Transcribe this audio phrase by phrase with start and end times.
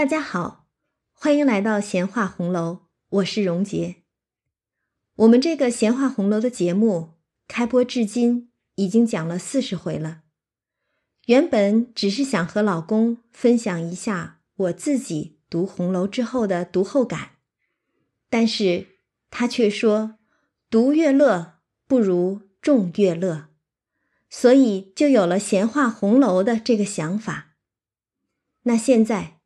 [0.00, 0.66] 大家好，
[1.12, 3.96] 欢迎来到闲话红楼，我是荣杰。
[5.16, 10.22] 我们这个闲话红楼的节目开播至今已经讲了四十回了。
[11.26, 17.32] 原本只是想和老公分享一下我自己读红楼之后的读后感，
[18.30, 18.86] 但是
[19.28, 20.14] 他却说
[20.70, 23.48] 读乐乐不如众乐乐，
[24.30, 27.56] 所以就有了闲话红楼的这个想法。
[28.62, 29.39] 那现在。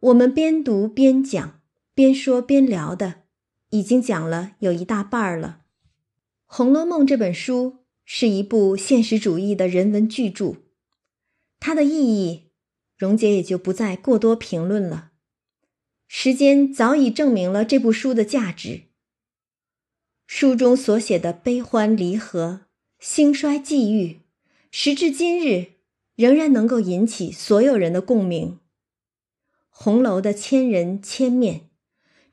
[0.00, 1.60] 我们边读边讲，
[1.94, 3.22] 边说边聊的，
[3.70, 5.62] 已经讲了有一大半儿了。
[6.44, 10.56] 《红楼梦》这本书是一部现实主义的人文巨著，
[11.58, 12.50] 它的意义，
[12.98, 15.12] 荣姐也就不再过多评论了。
[16.06, 18.82] 时间早已证明了这部书的价值。
[20.26, 22.66] 书中所写的悲欢离合、
[22.98, 24.20] 兴衰际遇，
[24.70, 25.72] 时至今日
[26.16, 28.58] 仍然能够引起所有人的共鸣。
[29.78, 31.68] 红楼的千人千面，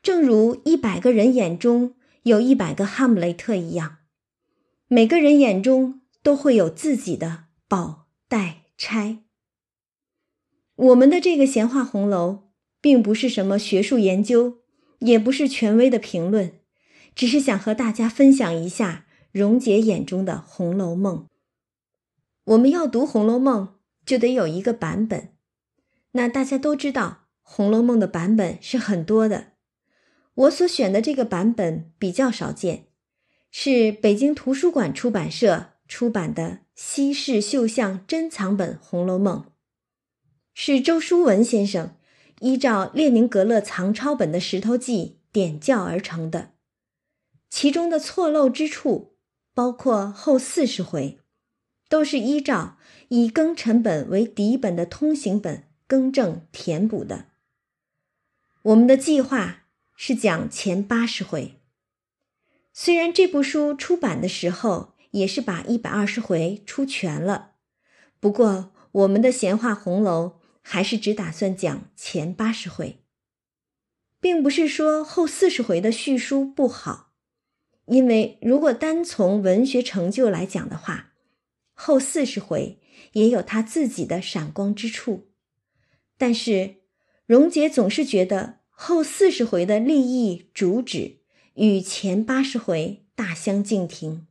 [0.01, 3.97] 正如一百个人眼中有一百个哈姆雷特一样，
[4.87, 9.19] 每个人眼中都会有自己的宝黛钗。
[10.73, 12.45] 我们的这个闲话红楼，
[12.79, 14.59] 并不是什么学术研究，
[14.99, 16.53] 也不是权威的评论，
[17.13, 21.17] 只是想和大家分享一下荣姐眼中的《红楼梦》。
[22.45, 23.67] 我们要读《红楼梦》，
[24.05, 25.33] 就得有一个版本，
[26.13, 27.19] 那大家都知道。
[27.43, 29.51] 《红楼梦》的版本是很多的，
[30.33, 32.87] 我所选的这个版本比较少见，
[33.51, 39.41] 是北京图书馆出版社出版的西式绣像珍藏本《红楼梦》，
[40.55, 41.95] 是周书文先生
[42.39, 46.53] 依照列宁格勒藏抄本的石头记点校而成的，
[47.49, 49.17] 其中的错漏之处，
[49.53, 51.19] 包括后四十回，
[51.87, 52.77] 都是依照
[53.09, 57.32] 以庚辰本为底本的通行本更正填补的。
[58.63, 61.59] 我们的计划是讲前八十回，
[62.71, 67.55] 虽然这部书出版的时候也是把一百二十回出全了，
[68.21, 73.03] 不过我们的闲话红楼还是只打算讲前八十回，
[74.21, 77.11] 并不是说后四十回的叙书不好，
[77.87, 81.11] 因为如果单从文学成就来讲的话，
[81.73, 82.79] 后四十回
[83.11, 85.27] 也有它自己的闪光之处，
[86.17, 86.82] 但是。
[87.25, 91.19] 荣杰总是觉得后四十回的立意主旨
[91.55, 94.27] 与前八十回大相径庭。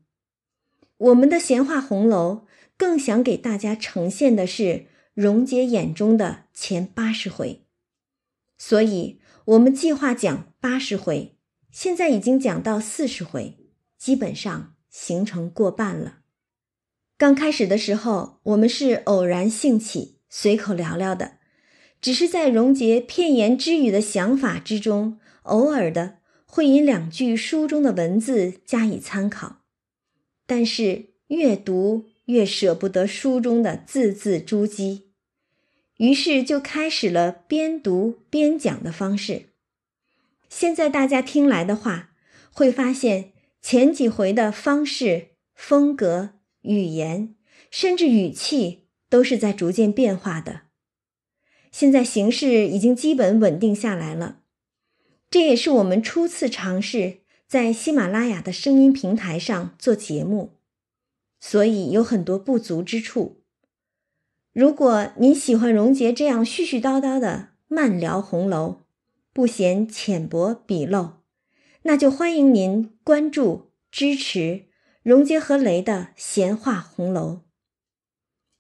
[0.99, 7.63] 我们的闲话红楼更想给大家呈现的是荣杰眼中的前八十回，
[8.59, 11.37] 所以我们计划讲八十回，
[11.71, 13.57] 现在已经讲到四十回，
[13.99, 16.21] 基本上行程过半了。
[17.17, 21.39] 刚开始的时候，我们是偶然兴起，随口聊聊的。
[22.03, 29.61] 只是在荣杰片言之语的想法之中，偶尔的会引两句书中的文字加以参考，
[30.45, 35.03] 但是越读越舍不得书中的字字珠玑，
[35.99, 39.51] 于是就开始了边读边讲的方式。
[40.49, 42.11] 现在大家听来的话，
[42.51, 46.31] 会发现前几回的方式、风格、
[46.63, 47.37] 语言，
[47.71, 50.63] 甚至语气，都是在逐渐变化的。
[51.73, 54.43] 现在形势已经基本稳定下来了，
[55.31, 60.59] 这也是我们初次尝试在喜马拉雅的声音平台上做节目，
[61.41, 63.43] 所以有很多不足之处。
[64.53, 68.83] 如果您喜欢荣杰这样絮絮叨叨的慢聊红楼，
[69.33, 71.13] 不嫌浅薄笔陋，
[71.85, 74.67] 那就欢迎您关注支持
[75.03, 77.41] 荣杰和雷的闲话红楼，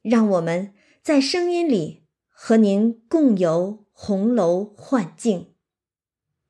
[0.00, 2.01] 让我们在声音里。
[2.44, 5.51] 和您共游红楼幻境。